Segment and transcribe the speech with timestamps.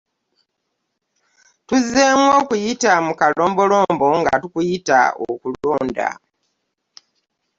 [1.67, 6.09] “Tuzzeemu okuyita mu kalombolombo nga tukuyita okulonda".